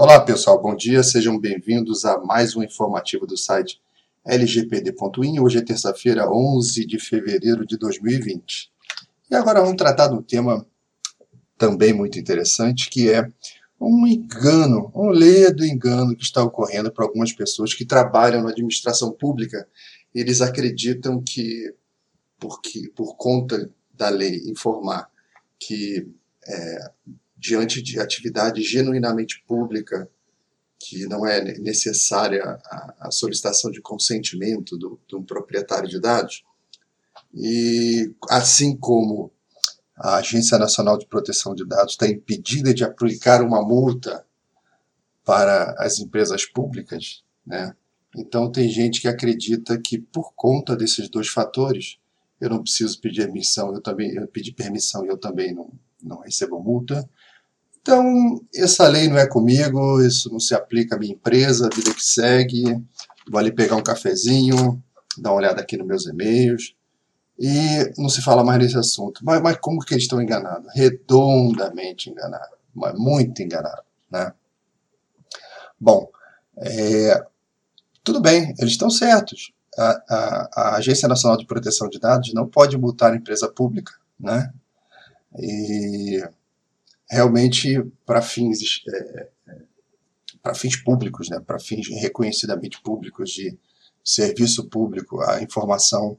Olá 0.00 0.20
pessoal, 0.20 0.62
bom 0.62 0.76
dia, 0.76 1.02
sejam 1.02 1.36
bem-vindos 1.36 2.04
a 2.04 2.18
mais 2.18 2.54
um 2.54 2.62
informativo 2.62 3.26
do 3.26 3.36
site 3.36 3.80
lgpd.in. 4.24 5.40
Hoje 5.40 5.58
é 5.58 5.60
terça-feira, 5.60 6.30
11 6.30 6.86
de 6.86 7.00
fevereiro 7.00 7.66
de 7.66 7.76
2020. 7.76 8.70
E 9.28 9.34
agora 9.34 9.60
vamos 9.60 9.76
tratar 9.76 10.06
de 10.06 10.14
um 10.14 10.22
tema 10.22 10.64
também 11.58 11.92
muito 11.92 12.16
interessante, 12.16 12.88
que 12.88 13.10
é 13.10 13.28
um 13.80 14.06
engano, 14.06 14.92
um 14.94 15.08
ledo 15.08 15.66
engano 15.66 16.14
que 16.14 16.22
está 16.22 16.44
ocorrendo 16.44 16.92
para 16.92 17.04
algumas 17.04 17.32
pessoas 17.32 17.74
que 17.74 17.84
trabalham 17.84 18.44
na 18.44 18.50
administração 18.50 19.10
pública. 19.10 19.66
Eles 20.14 20.40
acreditam 20.40 21.20
que, 21.20 21.74
porque, 22.38 22.88
por 22.94 23.16
conta 23.16 23.68
da 23.92 24.10
lei 24.10 24.48
informar 24.48 25.10
que 25.58 26.06
é, 26.46 26.90
diante 27.38 27.80
de 27.80 28.00
atividade 28.00 28.62
genuinamente 28.62 29.42
pública, 29.46 30.10
que 30.78 31.06
não 31.06 31.26
é 31.26 31.40
necessária 31.58 32.42
a, 32.44 33.08
a 33.08 33.10
solicitação 33.10 33.70
de 33.70 33.80
consentimento 33.80 34.76
do, 34.76 35.00
de 35.08 35.16
um 35.16 35.22
proprietário 35.22 35.88
de 35.88 36.00
dados, 36.00 36.44
e 37.34 38.12
assim 38.28 38.76
como 38.76 39.32
a 39.96 40.16
Agência 40.16 40.58
Nacional 40.58 40.96
de 40.96 41.06
Proteção 41.06 41.54
de 41.54 41.66
Dados 41.66 41.94
está 41.94 42.06
impedida 42.06 42.72
de 42.72 42.84
aplicar 42.84 43.42
uma 43.42 43.60
multa 43.62 44.24
para 45.24 45.74
as 45.78 45.98
empresas 45.98 46.46
públicas, 46.46 47.22
né? 47.44 47.74
Então 48.16 48.50
tem 48.50 48.68
gente 48.68 49.00
que 49.00 49.08
acredita 49.08 49.78
que 49.78 49.98
por 49.98 50.32
conta 50.34 50.74
desses 50.74 51.08
dois 51.08 51.28
fatores, 51.28 51.98
eu 52.40 52.48
não 52.48 52.62
preciso 52.62 52.98
pedir 53.00 53.24
permissão, 53.24 53.74
eu 53.74 53.82
também 53.82 54.14
eu 54.14 54.26
pedi 54.26 54.52
permissão 54.52 55.04
e 55.04 55.08
eu 55.08 55.18
também 55.18 55.52
não, 55.52 55.70
não 56.02 56.20
recebo 56.20 56.60
multa, 56.60 57.08
então, 57.80 58.40
essa 58.54 58.86
lei 58.86 59.08
não 59.08 59.18
é 59.18 59.26
comigo, 59.26 60.02
isso 60.02 60.30
não 60.30 60.40
se 60.40 60.54
aplica 60.54 60.96
à 60.96 60.98
minha 60.98 61.14
empresa, 61.14 61.70
vida 61.74 61.92
que 61.94 62.04
segue. 62.04 62.64
Vou 63.30 63.38
ali 63.38 63.52
pegar 63.52 63.76
um 63.76 63.82
cafezinho, 63.82 64.82
dar 65.16 65.30
uma 65.30 65.38
olhada 65.38 65.60
aqui 65.60 65.76
nos 65.76 65.86
meus 65.86 66.06
e-mails. 66.06 66.74
E 67.38 67.92
não 67.96 68.08
se 68.08 68.20
fala 68.20 68.44
mais 68.44 68.58
nesse 68.58 68.76
assunto. 68.76 69.24
Mas, 69.24 69.40
mas 69.40 69.56
como 69.58 69.80
que 69.80 69.94
eles 69.94 70.04
estão 70.04 70.20
enganados? 70.20 70.72
Redondamente 70.74 72.10
enganados. 72.10 72.58
Mas 72.74 72.94
muito 72.98 73.42
enganados. 73.42 73.84
Né? 74.10 74.32
Bom, 75.80 76.10
é, 76.58 77.24
tudo 78.02 78.20
bem, 78.20 78.54
eles 78.58 78.72
estão 78.72 78.90
certos. 78.90 79.52
A, 79.78 80.02
a, 80.08 80.50
a, 80.54 80.76
Agência 80.76 81.06
Nacional 81.06 81.38
de 81.38 81.46
Proteção 81.46 81.88
de 81.88 82.00
Dados 82.00 82.34
não 82.34 82.48
pode 82.48 82.76
multar 82.76 83.12
a 83.12 83.16
empresa 83.16 83.48
pública, 83.48 83.92
né? 84.18 84.52
E 85.38 86.20
realmente 87.10 87.82
para 88.04 88.22
fins 88.22 88.82
é, 88.88 89.28
é 89.48 89.58
para 90.42 90.54
fins 90.54 90.76
públicos, 90.76 91.28
né, 91.28 91.40
para 91.40 91.58
fins 91.58 91.88
reconhecidamente 91.88 92.80
públicos 92.80 93.30
de 93.30 93.58
serviço 94.04 94.68
público, 94.68 95.20
a 95.20 95.42
informação 95.42 96.16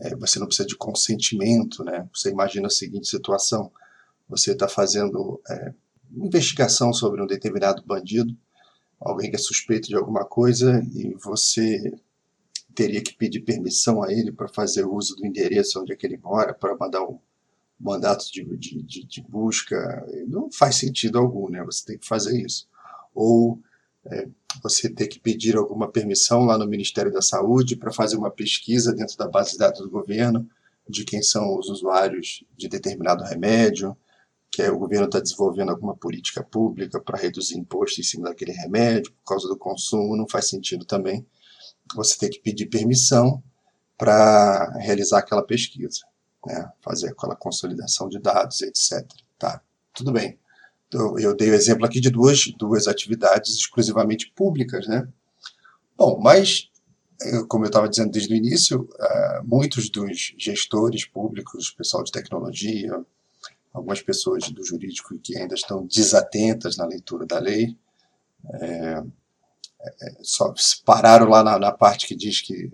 é, 0.00 0.14
você 0.16 0.38
não 0.38 0.46
precisa 0.46 0.68
de 0.68 0.76
consentimento, 0.76 1.82
né? 1.82 2.08
Você 2.12 2.30
imagina 2.30 2.66
a 2.66 2.70
seguinte 2.70 3.08
situação: 3.08 3.70
você 4.28 4.52
está 4.52 4.68
fazendo 4.68 5.40
é, 5.48 5.72
investigação 6.14 6.92
sobre 6.92 7.22
um 7.22 7.26
determinado 7.26 7.82
bandido, 7.84 8.36
alguém 9.00 9.30
que 9.30 9.36
é 9.36 9.38
suspeito 9.38 9.88
de 9.88 9.96
alguma 9.96 10.24
coisa 10.24 10.82
e 10.94 11.14
você 11.14 11.92
teria 12.74 13.02
que 13.02 13.14
pedir 13.14 13.40
permissão 13.40 14.02
a 14.02 14.12
ele 14.12 14.30
para 14.30 14.48
fazer 14.48 14.84
uso 14.84 15.16
do 15.16 15.26
endereço 15.26 15.80
onde 15.80 15.92
é 15.92 15.96
que 15.96 16.06
ele 16.06 16.18
mora, 16.18 16.52
para 16.52 16.76
mandar 16.76 17.02
um, 17.02 17.18
mandato 17.78 18.30
de, 18.32 18.44
de, 18.56 19.04
de, 19.04 19.22
busca, 19.22 20.06
não 20.26 20.50
faz 20.50 20.76
sentido 20.76 21.18
algum, 21.18 21.50
né? 21.50 21.62
Você 21.64 21.84
tem 21.84 21.98
que 21.98 22.06
fazer 22.06 22.40
isso. 22.40 22.66
Ou 23.14 23.60
é, 24.06 24.28
você 24.62 24.88
ter 24.88 25.06
que 25.08 25.20
pedir 25.20 25.56
alguma 25.56 25.90
permissão 25.90 26.44
lá 26.44 26.56
no 26.56 26.66
Ministério 26.66 27.12
da 27.12 27.20
Saúde 27.20 27.76
para 27.76 27.92
fazer 27.92 28.16
uma 28.16 28.30
pesquisa 28.30 28.94
dentro 28.94 29.16
da 29.16 29.28
base 29.28 29.52
de 29.52 29.58
dados 29.58 29.80
do 29.80 29.90
governo 29.90 30.48
de 30.88 31.04
quem 31.04 31.22
são 31.22 31.58
os 31.58 31.68
usuários 31.68 32.44
de 32.56 32.68
determinado 32.68 33.24
remédio, 33.24 33.96
que 34.50 34.62
é, 34.62 34.70
o 34.70 34.78
governo 34.78 35.06
está 35.06 35.18
desenvolvendo 35.18 35.70
alguma 35.70 35.96
política 35.96 36.42
pública 36.42 37.00
para 37.00 37.18
reduzir 37.18 37.58
imposto 37.58 38.00
em 38.00 38.04
cima 38.04 38.28
daquele 38.28 38.52
remédio 38.52 39.12
por 39.12 39.24
causa 39.24 39.48
do 39.48 39.58
consumo, 39.58 40.16
não 40.16 40.28
faz 40.28 40.48
sentido 40.48 40.84
também 40.84 41.26
você 41.94 42.16
ter 42.16 42.30
que 42.30 42.40
pedir 42.40 42.66
permissão 42.66 43.42
para 43.98 44.78
realizar 44.78 45.18
aquela 45.18 45.42
pesquisa 45.42 46.00
né, 46.46 46.70
fazer 46.80 47.08
aquela 47.08 47.36
consolidação 47.36 48.08
de 48.08 48.18
dados, 48.18 48.62
etc. 48.62 49.04
Tá, 49.38 49.60
tudo 49.92 50.12
bem. 50.12 50.38
Então, 50.88 51.18
eu 51.18 51.36
dei 51.36 51.50
o 51.50 51.54
exemplo 51.54 51.84
aqui 51.84 52.00
de 52.00 52.10
duas, 52.10 52.46
duas 52.56 52.86
atividades 52.86 53.54
exclusivamente 53.54 54.30
públicas, 54.34 54.86
né? 54.86 55.06
Bom, 55.96 56.20
mas, 56.20 56.70
como 57.48 57.64
eu 57.64 57.68
estava 57.68 57.88
dizendo 57.88 58.12
desde 58.12 58.32
o 58.32 58.36
início, 58.36 58.82
uh, 58.82 59.44
muitos 59.44 59.90
dos 59.90 60.34
gestores 60.38 61.04
públicos, 61.04 61.70
pessoal 61.70 62.04
de 62.04 62.12
tecnologia, 62.12 63.04
algumas 63.72 64.00
pessoas 64.00 64.48
do 64.50 64.64
jurídico 64.64 65.18
que 65.18 65.36
ainda 65.36 65.54
estão 65.54 65.86
desatentas 65.86 66.76
na 66.76 66.86
leitura 66.86 67.26
da 67.26 67.38
lei, 67.38 67.76
é, 68.54 69.02
é, 70.02 70.16
só 70.22 70.52
pararam 70.84 71.28
lá 71.28 71.42
na, 71.42 71.58
na 71.58 71.72
parte 71.72 72.06
que 72.06 72.14
diz 72.14 72.40
que 72.40 72.72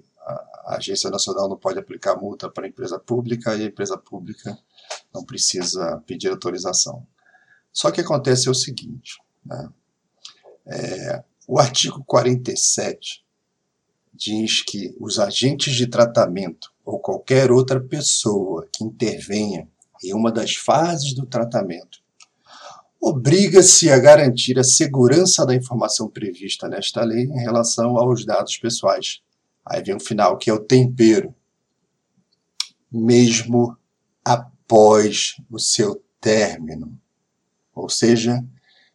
a 0.64 0.76
Agência 0.76 1.10
Nacional 1.10 1.48
não 1.48 1.56
pode 1.56 1.78
aplicar 1.78 2.16
multa 2.16 2.50
para 2.50 2.66
a 2.66 2.68
empresa 2.68 2.98
pública 2.98 3.54
e 3.54 3.62
a 3.62 3.66
empresa 3.66 3.96
pública 3.98 4.58
não 5.12 5.24
precisa 5.24 6.02
pedir 6.06 6.28
autorização. 6.28 7.06
Só 7.72 7.90
que 7.90 8.00
acontece 8.00 8.50
o 8.50 8.54
seguinte, 8.54 9.18
né? 9.44 9.68
é, 10.66 11.24
o 11.48 11.58
artigo 11.58 12.04
47 12.04 13.24
diz 14.12 14.62
que 14.62 14.94
os 15.00 15.18
agentes 15.18 15.74
de 15.74 15.86
tratamento 15.86 16.72
ou 16.84 17.00
qualquer 17.00 17.50
outra 17.50 17.80
pessoa 17.80 18.68
que 18.72 18.84
intervenha 18.84 19.68
em 20.04 20.12
uma 20.12 20.30
das 20.30 20.54
fases 20.54 21.14
do 21.14 21.24
tratamento 21.24 22.02
obriga-se 23.00 23.90
a 23.90 23.98
garantir 23.98 24.58
a 24.58 24.64
segurança 24.64 25.44
da 25.44 25.54
informação 25.54 26.08
prevista 26.08 26.68
nesta 26.68 27.02
lei 27.02 27.24
em 27.24 27.40
relação 27.40 27.96
aos 27.96 28.24
dados 28.24 28.56
pessoais, 28.56 29.20
Aí 29.64 29.82
vem 29.82 29.94
o 29.94 30.00
final, 30.00 30.36
que 30.38 30.50
é 30.50 30.52
o 30.52 30.64
tempero. 30.64 31.34
Mesmo 32.90 33.76
após 34.24 35.36
o 35.50 35.58
seu 35.58 36.02
término. 36.20 36.98
Ou 37.74 37.88
seja, 37.88 38.44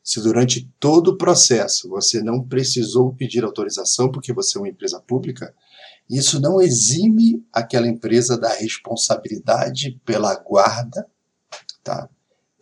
se 0.04 0.22
durante 0.22 0.72
todo 0.80 1.10
o 1.10 1.18
processo 1.18 1.90
você 1.90 2.22
não 2.22 2.42
precisou 2.42 3.14
pedir 3.14 3.44
autorização 3.44 4.10
porque 4.12 4.32
você 4.32 4.58
é 4.58 4.62
uma 4.62 4.70
empresa 4.70 5.02
pública, 5.02 5.54
isso 6.10 6.40
não 6.40 6.62
exime 6.62 7.46
aquela 7.52 7.88
empresa 7.88 8.38
da 8.38 8.54
responsabilidade 8.54 10.00
pela 10.06 10.34
guarda, 10.36 11.06
tá? 11.84 12.10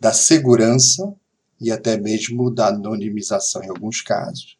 da 0.00 0.12
segurança 0.12 1.14
e 1.60 1.70
até 1.70 1.96
mesmo 1.96 2.50
da 2.50 2.68
anonimização 2.68 3.62
em 3.62 3.68
alguns 3.68 4.02
casos, 4.02 4.58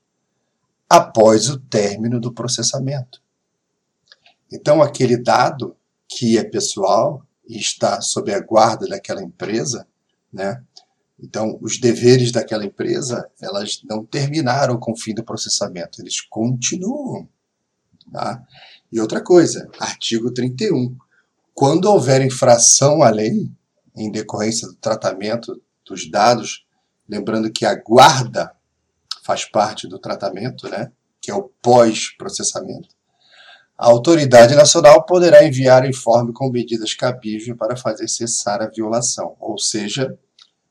após 0.89 1.49
o 1.51 1.59
término 1.59 2.21
do 2.21 2.33
processamento. 2.33 3.21
Então, 4.53 4.83
aquele 4.83 5.17
dado 5.17 5.77
que 6.09 6.39
é 6.39 6.45
pessoal 6.45 7.27
e 7.49 7.59
está 7.59 8.01
sob 8.01 8.33
a 8.33 8.41
guarda 8.41 8.87
daquela 8.87 9.23
empresa, 9.23 9.87
né? 10.33 10.62
Então, 11.19 11.59
os 11.62 11.79
deveres 11.79 12.31
daquela 12.31 12.65
empresa, 12.65 13.29
elas 13.41 13.81
não 13.89 14.05
terminaram 14.05 14.79
com 14.79 14.93
o 14.93 14.97
fim 14.97 15.15
do 15.15 15.25
processamento, 15.25 16.01
eles 16.01 16.21
continuam. 16.21 17.27
Tá? 18.12 18.43
E 18.93 19.01
outra 19.01 19.23
coisa, 19.23 19.69
artigo 19.79 20.31
31. 20.31 20.95
Quando 21.55 21.87
houver 21.87 22.21
infração 22.21 23.03
à 23.03 23.09
lei, 23.09 23.51
em 23.97 24.11
decorrência 24.11 24.69
do 24.69 24.75
tratamento 24.75 25.61
dos 25.87 26.11
dados, 26.11 26.67
lembrando 27.09 27.51
que 27.51 27.65
a 27.65 27.75
guarda 27.75 28.55
faz 29.23 29.45
parte 29.47 29.89
do 29.89 29.99
tratamento, 29.99 30.69
né? 30.69 30.93
que 31.20 31.31
é 31.31 31.35
o 31.35 31.50
pós-processamento, 31.62 32.95
a 33.78 33.87
autoridade 33.87 34.55
nacional 34.55 35.05
poderá 35.05 35.44
enviar 35.44 35.88
informe 35.88 36.32
com 36.32 36.50
medidas 36.50 36.94
cabíveis 36.94 37.56
para 37.56 37.76
fazer 37.76 38.08
cessar 38.08 38.62
a 38.62 38.69
violação. 38.69 39.37
Ou 39.38 39.58
seja, 39.58 40.19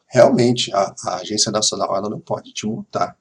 realmente 0.07 0.73
a, 0.73 0.95
a 1.05 1.15
agência 1.17 1.51
nacional 1.51 1.95
ela 1.95 2.09
não 2.09 2.19
pode 2.19 2.51
te 2.51 2.65
multar 2.65 3.15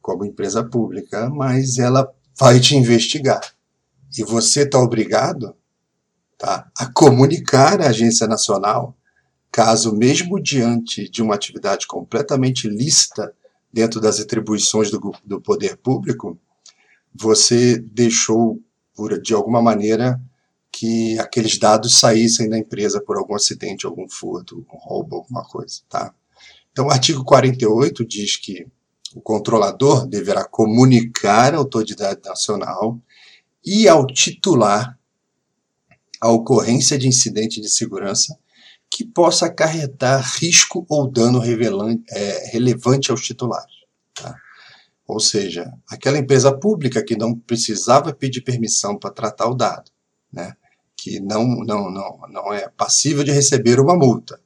como 0.00 0.24
empresa 0.24 0.64
pública, 0.64 1.28
mas 1.28 1.78
ela 1.78 2.12
vai 2.38 2.58
te 2.58 2.74
investigar. 2.74 3.40
E 4.16 4.24
você 4.24 4.62
está 4.62 4.78
obrigado 4.78 5.54
tá, 6.38 6.70
a 6.76 6.86
comunicar 6.92 7.80
à 7.80 7.88
agência 7.88 8.26
nacional 8.26 8.96
caso, 9.50 9.94
mesmo 9.94 10.40
diante 10.40 11.08
de 11.10 11.22
uma 11.22 11.34
atividade 11.34 11.86
completamente 11.86 12.66
lícita 12.66 13.34
dentro 13.70 14.00
das 14.00 14.18
atribuições 14.18 14.90
do, 14.90 15.14
do 15.22 15.40
poder 15.40 15.76
público, 15.76 16.38
você 17.14 17.78
deixou 17.78 18.58
por, 18.94 19.20
de 19.20 19.34
alguma 19.34 19.62
maneira, 19.62 20.20
que 20.70 21.18
aqueles 21.18 21.58
dados 21.58 21.98
saíssem 21.98 22.48
da 22.48 22.58
empresa 22.58 23.00
por 23.00 23.16
algum 23.16 23.34
acidente, 23.34 23.86
algum 23.86 24.08
furto, 24.08 24.66
um 24.72 24.78
roubo, 24.78 25.16
alguma 25.16 25.44
coisa, 25.44 25.80
tá? 25.88 26.14
Então, 26.72 26.86
o 26.86 26.90
artigo 26.90 27.22
48 27.22 28.06
diz 28.06 28.36
que 28.38 28.66
o 29.14 29.20
controlador 29.20 30.06
deverá 30.06 30.44
comunicar 30.44 31.54
à 31.54 31.58
autoridade 31.58 32.20
nacional 32.24 32.98
e 33.64 33.86
ao 33.86 34.06
titular 34.06 34.98
a 36.18 36.30
ocorrência 36.30 36.98
de 36.98 37.06
incidente 37.06 37.60
de 37.60 37.68
segurança 37.68 38.38
que 38.90 39.04
possa 39.04 39.46
acarretar 39.46 40.22
risco 40.38 40.86
ou 40.88 41.10
dano 41.10 41.42
é, 42.10 42.50
relevante 42.52 43.10
aos 43.10 43.22
titulares. 43.22 43.74
Tá? 44.14 44.34
Ou 45.06 45.20
seja, 45.20 45.72
aquela 45.88 46.18
empresa 46.18 46.56
pública 46.56 47.04
que 47.04 47.16
não 47.16 47.34
precisava 47.34 48.12
pedir 48.12 48.42
permissão 48.42 48.96
para 48.96 49.10
tratar 49.10 49.48
o 49.48 49.54
dado, 49.54 49.90
né? 50.32 50.54
que 50.96 51.18
não, 51.18 51.44
não, 51.64 51.90
não, 51.90 52.20
não 52.30 52.52
é 52.52 52.68
passível 52.68 53.24
de 53.24 53.32
receber 53.32 53.80
uma 53.80 53.96
multa. 53.96 54.40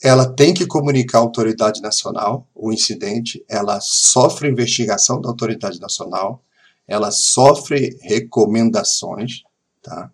Ela 0.00 0.32
tem 0.32 0.54
que 0.54 0.64
comunicar 0.64 1.18
à 1.18 1.20
autoridade 1.22 1.82
nacional 1.82 2.46
o 2.54 2.72
incidente, 2.72 3.44
ela 3.48 3.80
sofre 3.80 4.48
investigação 4.48 5.20
da 5.20 5.28
autoridade 5.28 5.80
nacional, 5.80 6.40
ela 6.86 7.10
sofre 7.10 7.98
recomendações, 8.02 9.42
tá? 9.82 10.10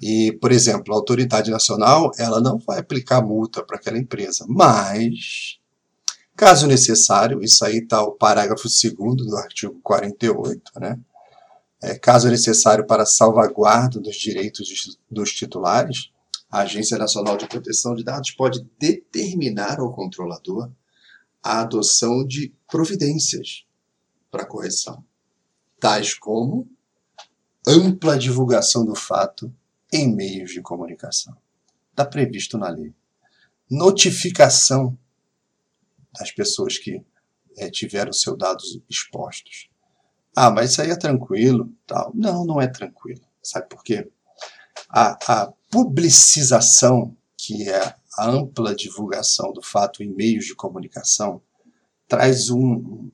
E, 0.00 0.32
por 0.40 0.50
exemplo, 0.50 0.94
a 0.94 0.96
autoridade 0.96 1.50
nacional, 1.50 2.10
ela 2.16 2.40
não 2.40 2.58
vai 2.58 2.78
aplicar 2.78 3.20
multa 3.20 3.62
para 3.62 3.76
aquela 3.76 3.98
empresa, 3.98 4.46
mas, 4.48 5.58
caso 6.40 6.66
necessário, 6.66 7.42
isso 7.42 7.62
aí 7.66 7.80
está 7.80 8.02
o 8.02 8.12
parágrafo 8.12 8.66
2 8.66 8.94
do 9.28 9.36
artigo 9.36 9.78
48, 9.82 10.72
né? 10.80 10.98
É, 11.82 11.98
caso 11.98 12.30
necessário 12.30 12.86
para 12.86 13.04
salvaguarda 13.04 14.00
dos 14.00 14.16
direitos 14.16 14.98
dos 15.10 15.32
titulares, 15.32 16.10
a 16.50 16.60
Agência 16.60 16.96
Nacional 16.96 17.36
de 17.36 17.46
Proteção 17.46 17.94
de 17.94 18.02
Dados 18.02 18.30
pode 18.30 18.66
determinar 18.78 19.80
ao 19.80 19.92
controlador 19.92 20.70
a 21.42 21.60
adoção 21.60 22.26
de 22.26 22.54
providências 22.66 23.66
para 24.30 24.46
correção, 24.46 25.04
tais 25.78 26.14
como 26.14 26.66
ampla 27.68 28.16
divulgação 28.16 28.82
do 28.82 28.94
fato 28.94 29.52
em 29.92 30.10
meios 30.10 30.52
de 30.52 30.62
comunicação. 30.62 31.36
Está 31.90 32.06
previsto 32.06 32.56
na 32.56 32.70
lei. 32.70 32.94
Notificação 33.70 34.96
das 36.18 36.30
pessoas 36.30 36.78
que 36.78 37.04
é, 37.56 37.70
tiveram 37.70 38.12
seus 38.12 38.38
dados 38.38 38.80
expostos. 38.88 39.68
Ah, 40.34 40.50
mas 40.50 40.70
isso 40.70 40.82
aí 40.82 40.90
é 40.90 40.96
tranquilo. 40.96 41.72
Tal. 41.86 42.12
Não, 42.14 42.44
não 42.44 42.60
é 42.60 42.66
tranquilo. 42.66 43.20
Sabe 43.42 43.68
por 43.68 43.82
quê? 43.82 44.08
A, 44.88 45.18
a 45.26 45.52
publicização, 45.70 47.16
que 47.36 47.68
é 47.68 47.94
a 48.16 48.28
ampla 48.28 48.74
divulgação 48.74 49.52
do 49.52 49.62
fato 49.62 50.02
em 50.02 50.12
meios 50.12 50.44
de 50.44 50.54
comunicação, 50.54 51.40
traz 52.08 52.50
um. 52.50 53.10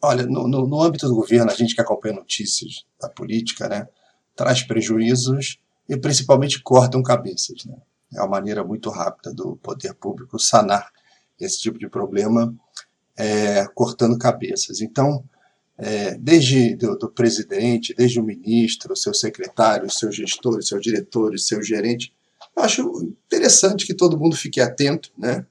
Olha, 0.00 0.26
no, 0.26 0.46
no, 0.46 0.66
no 0.66 0.82
âmbito 0.82 1.08
do 1.08 1.14
governo, 1.14 1.50
a 1.50 1.54
gente 1.54 1.74
que 1.74 1.80
acompanha 1.80 2.14
notícias 2.14 2.86
da 3.00 3.08
política, 3.08 3.68
né, 3.68 3.88
traz 4.36 4.62
prejuízos 4.62 5.58
e 5.88 5.96
principalmente 5.96 6.62
cortam 6.62 7.02
cabeças. 7.02 7.64
Né? 7.64 7.76
É 8.14 8.20
uma 8.20 8.28
maneira 8.28 8.62
muito 8.62 8.90
rápida 8.90 9.34
do 9.34 9.56
poder 9.56 9.94
público 9.94 10.38
sanar 10.38 10.92
esse 11.40 11.60
tipo 11.60 11.78
de 11.78 11.88
problema, 11.88 12.54
é, 13.16 13.66
cortando 13.74 14.18
cabeças. 14.18 14.80
Então, 14.80 15.24
é, 15.76 16.16
desde 16.16 16.74
do, 16.76 16.96
do, 16.96 17.08
presidente, 17.08 17.94
desde 17.94 18.20
o 18.20 18.24
ministro, 18.24 18.96
seu 18.96 19.14
secretário, 19.14 19.90
seus 19.90 20.14
gestores, 20.14 20.68
seus 20.68 20.82
diretores, 20.82 21.46
seu 21.46 21.62
gerente, 21.62 22.12
eu 22.56 22.62
acho 22.62 23.14
interessante 23.26 23.86
que 23.86 23.94
todo 23.94 24.18
mundo 24.18 24.36
fique 24.36 24.60
atento, 24.60 25.12
né? 25.16 25.46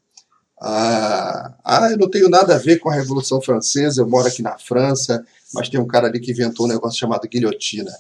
Ah, 0.59 1.55
ah, 1.63 1.91
eu 1.91 1.97
não 1.97 2.09
tenho 2.09 2.29
nada 2.29 2.55
a 2.55 2.57
ver 2.57 2.79
com 2.79 2.89
a 2.89 2.95
Revolução 2.95 3.39
Francesa, 3.41 4.01
eu 4.01 4.09
moro 4.09 4.27
aqui 4.27 4.41
na 4.41 4.57
França, 4.57 5.23
mas 5.53 5.69
tem 5.69 5.79
um 5.79 5.85
cara 5.85 6.07
ali 6.07 6.19
que 6.19 6.31
inventou 6.31 6.65
um 6.65 6.69
negócio 6.69 6.99
chamado 6.99 7.27
guilhotina. 7.27 7.91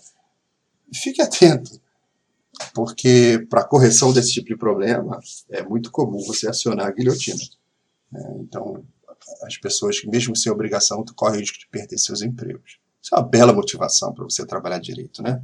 Fique 0.91 1.21
atento 1.21 1.79
porque 2.73 3.45
para 3.49 3.63
correção 3.63 4.11
desse 4.11 4.33
tipo 4.33 4.47
de 4.47 4.57
problema 4.57 5.19
é 5.49 5.63
muito 5.63 5.91
comum 5.91 6.19
você 6.25 6.47
acionar 6.47 6.87
a 6.87 6.91
guilhotina. 6.91 7.39
É, 8.13 8.31
então, 8.39 8.83
as 9.43 9.57
pessoas 9.57 9.99
que, 9.99 10.07
mesmo 10.07 10.35
sem 10.35 10.51
obrigação, 10.51 11.03
correm 11.15 11.37
o 11.37 11.39
risco 11.39 11.59
de 11.59 11.67
perder 11.67 11.97
seus 11.97 12.21
empregos. 12.21 12.79
Isso 13.01 13.15
é 13.15 13.17
uma 13.17 13.27
bela 13.27 13.53
motivação 13.53 14.13
para 14.13 14.23
você 14.23 14.45
trabalhar 14.45 14.79
direito, 14.79 15.21
né? 15.21 15.43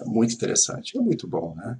É 0.00 0.04
muito 0.04 0.34
interessante, 0.34 0.96
é 0.96 1.00
muito 1.00 1.26
bom, 1.26 1.54
né? 1.54 1.78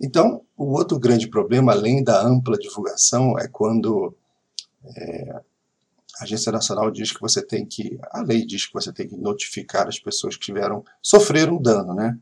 Então, 0.00 0.42
o 0.56 0.72
outro 0.72 0.98
grande 0.98 1.28
problema, 1.28 1.72
além 1.72 2.04
da 2.04 2.22
ampla 2.22 2.56
divulgação, 2.56 3.38
é 3.38 3.48
quando 3.48 4.14
é, 4.96 5.42
a 6.20 6.24
Agência 6.24 6.52
Nacional 6.52 6.90
diz 6.90 7.12
que 7.12 7.20
você 7.20 7.44
tem 7.44 7.66
que, 7.66 7.98
a 8.10 8.22
lei 8.22 8.44
diz 8.44 8.66
que 8.66 8.72
você 8.72 8.92
tem 8.92 9.08
que 9.08 9.16
notificar 9.16 9.88
as 9.88 9.98
pessoas 9.98 10.36
que 10.36 10.44
tiveram, 10.44 10.84
sofreram 11.02 11.60
dano, 11.60 11.94
né? 11.94 12.18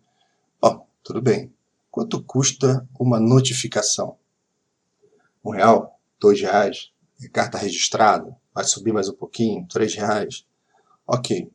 Bom, 0.61 0.87
tudo 1.03 1.21
bem. 1.21 1.53
Quanto 1.91 2.23
custa 2.23 2.87
uma 2.99 3.21
notificação? 3.21 4.17
Um 5.45 5.51
real? 5.51 5.99
Dois 6.19 6.41
reais? 6.41 6.91
Carta 7.33 7.57
registrada? 7.57 8.37
Vai 8.55 8.65
subir 8.65 8.93
mais 8.93 9.09
um 9.09 9.15
pouquinho? 9.15 9.67
Três 9.69 9.95
reais? 9.95 10.45
Ok. 11.07 11.51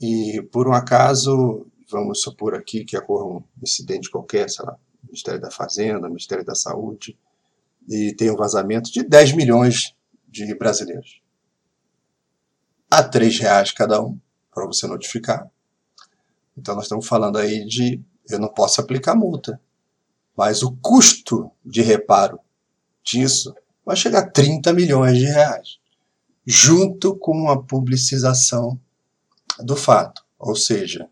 E 0.00 0.42
por 0.50 0.68
um 0.68 0.72
acaso, 0.72 1.66
vamos 1.88 2.20
supor 2.20 2.54
aqui 2.54 2.84
que 2.84 2.96
ocorra 2.96 3.24
um 3.24 3.42
incidente 3.62 4.10
qualquer, 4.10 4.50
sei 4.50 4.64
lá, 4.64 4.76
Ministério 5.04 5.40
da 5.40 5.50
Fazenda, 5.50 6.08
Ministério 6.08 6.44
da 6.44 6.54
Saúde, 6.54 7.16
e 7.88 8.12
tem 8.12 8.30
um 8.30 8.36
vazamento 8.36 8.90
de 8.90 9.02
10 9.02 9.32
milhões 9.32 9.94
de 10.26 10.52
brasileiros. 10.54 11.22
A 12.90 13.02
três 13.02 13.38
reais 13.38 13.70
cada 13.70 14.02
um, 14.02 14.18
para 14.52 14.66
você 14.66 14.86
notificar. 14.86 15.48
Então 16.56 16.74
nós 16.74 16.84
estamos 16.84 17.06
falando 17.06 17.38
aí 17.38 17.64
de 17.64 18.02
eu 18.28 18.38
não 18.38 18.48
posso 18.48 18.80
aplicar 18.80 19.14
multa. 19.14 19.60
Mas 20.36 20.62
o 20.62 20.76
custo 20.76 21.50
de 21.64 21.82
reparo 21.82 22.38
disso 23.02 23.54
vai 23.88 23.96
chegar 23.96 24.18
a 24.18 24.30
30 24.30 24.70
milhões 24.74 25.16
de 25.16 25.24
reais, 25.24 25.78
junto 26.44 27.16
com 27.16 27.48
a 27.48 27.62
publicização 27.62 28.78
do 29.60 29.74
fato. 29.74 30.22
Ou 30.38 30.54
seja, 30.54 31.08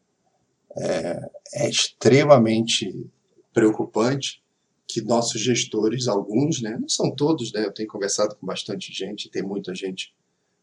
é, 0.76 1.30
é 1.54 1.70
extremamente 1.70 3.10
preocupante 3.50 4.42
que 4.86 5.00
nossos 5.00 5.40
gestores, 5.40 6.06
alguns, 6.06 6.60
né, 6.60 6.76
não 6.78 6.86
são 6.86 7.10
todos, 7.10 7.50
né, 7.50 7.64
eu 7.64 7.72
tenho 7.72 7.88
conversado 7.88 8.36
com 8.36 8.46
bastante 8.46 8.92
gente, 8.92 9.30
tem 9.30 9.42
muita 9.42 9.74
gente 9.74 10.14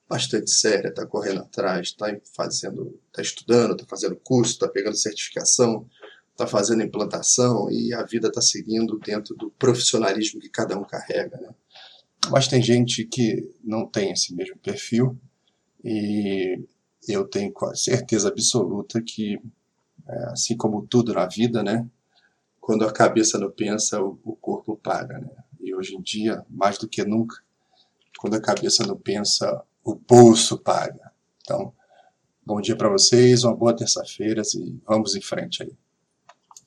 bastante 0.07 0.51
séria, 0.51 0.89
está 0.89 1.07
correndo 1.07 1.39
atrás, 1.39 1.87
está 1.87 2.15
fazendo, 2.35 2.95
está 3.07 3.23
estudando, 3.23 3.71
está 3.71 3.87
fazendo 3.87 4.15
curso, 4.17 4.51
está 4.51 4.67
pegando 4.67 4.95
certificação, 4.95 5.89
está 6.29 6.45
fazendo 6.45 6.83
implantação 6.83 7.71
e 7.71 7.91
a 7.91 8.03
vida 8.03 8.27
está 8.27 8.39
seguindo 8.39 8.99
dentro 8.99 9.33
do 9.35 9.49
profissionalismo 9.49 10.39
que 10.39 10.49
cada 10.49 10.77
um 10.77 10.83
carrega. 10.83 11.37
Né? 11.37 11.49
Mas 12.29 12.47
tem 12.47 12.61
gente 12.61 13.05
que 13.05 13.53
não 13.63 13.85
tem 13.85 14.11
esse 14.11 14.33
mesmo 14.33 14.57
perfil 14.57 15.17
e 15.83 16.63
eu 17.07 17.27
tenho 17.27 17.53
certeza 17.75 18.29
absoluta 18.29 19.01
que, 19.01 19.39
é, 20.07 20.23
assim 20.25 20.55
como 20.55 20.85
tudo 20.87 21.13
na 21.13 21.27
vida, 21.27 21.61
né, 21.61 21.87
quando 22.61 22.85
a 22.85 22.93
cabeça 22.93 23.37
não 23.37 23.51
pensa, 23.51 24.01
o, 24.01 24.37
corpo 24.39 24.77
paga. 24.77 25.19
Né? 25.19 25.29
E 25.59 25.75
hoje 25.75 25.95
em 25.95 26.01
dia, 26.01 26.45
mais 26.49 26.77
do 26.77 26.87
que 26.87 27.03
nunca, 27.03 27.35
quando 28.17 28.35
a 28.35 28.41
cabeça 28.41 28.85
não 28.87 28.95
pensa, 28.95 29.61
o 29.83 29.95
bolso 29.95 30.57
paga. 30.57 31.11
Então, 31.41 31.73
bom 32.45 32.61
dia 32.61 32.77
para 32.77 32.87
vocês, 32.87 33.43
uma 33.43 33.53
boa 33.53 33.75
terça-feira 33.75 34.41
e 34.55 34.79
vamos 34.87 35.13
em 35.13 35.21
frente 35.21 35.63
aí. 35.63 35.73